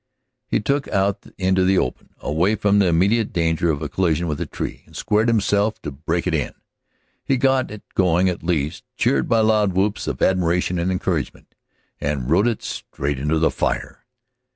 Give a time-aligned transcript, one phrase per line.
[0.47, 4.27] He took it out into the open, away from the immediate danger of a collision
[4.27, 6.53] with a tree, and squared himself to break it in.
[7.23, 11.53] He got it going at last, cheered by loud whoops of admiration and encouragement,
[11.99, 14.03] and rode it straight into the fire.